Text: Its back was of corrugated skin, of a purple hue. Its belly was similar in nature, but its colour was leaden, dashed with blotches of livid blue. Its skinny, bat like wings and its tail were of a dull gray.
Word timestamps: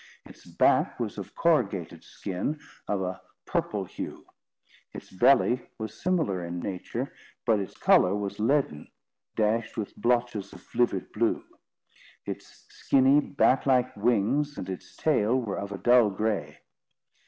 Its 0.25 0.45
back 0.47 0.99
was 0.99 1.19
of 1.19 1.35
corrugated 1.35 2.03
skin, 2.03 2.59
of 2.87 3.03
a 3.03 3.21
purple 3.45 3.85
hue. 3.85 4.25
Its 4.93 5.11
belly 5.11 5.69
was 5.77 5.93
similar 6.01 6.43
in 6.43 6.59
nature, 6.59 7.13
but 7.45 7.59
its 7.59 7.77
colour 7.77 8.15
was 8.15 8.39
leaden, 8.39 8.87
dashed 9.35 9.77
with 9.77 9.95
blotches 9.95 10.53
of 10.53 10.73
livid 10.73 11.11
blue. 11.11 11.43
Its 12.25 12.65
skinny, 12.67 13.19
bat 13.19 13.67
like 13.67 13.95
wings 13.95 14.57
and 14.57 14.69
its 14.71 14.95
tail 14.97 15.39
were 15.39 15.59
of 15.59 15.71
a 15.71 15.77
dull 15.77 16.09
gray. 16.09 16.61